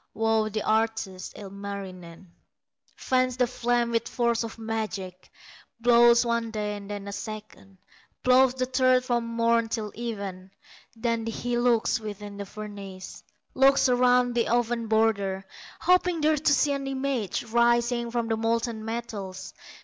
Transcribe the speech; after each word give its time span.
Wow 0.15 0.49
the 0.49 0.63
artist, 0.63 1.35
Ilmarinen, 1.37 2.25
Fans 2.95 3.37
the 3.37 3.45
flame 3.45 3.91
with 3.91 4.07
force 4.07 4.43
of 4.43 4.57
magic, 4.57 5.29
Blows 5.79 6.25
one 6.25 6.49
day, 6.49 6.75
and 6.75 6.89
then 6.89 7.07
a 7.07 7.11
second, 7.11 7.77
Blows 8.23 8.55
the 8.55 8.65
third 8.65 9.05
from 9.05 9.23
morn 9.27 9.69
till 9.69 9.91
even; 9.93 10.49
Then 10.95 11.27
he 11.27 11.55
looks 11.55 11.99
within 11.99 12.37
the 12.37 12.47
furnace, 12.47 13.23
Looks 13.53 13.87
around 13.89 14.33
the 14.33 14.47
oven 14.47 14.87
border, 14.87 15.45
Hoping 15.81 16.21
there 16.21 16.35
to 16.35 16.51
see 16.51 16.71
an 16.71 16.87
image 16.87 17.43
Rising 17.43 18.09
from 18.09 18.27
the 18.27 18.37
molten 18.37 18.83
metals. 18.83 19.53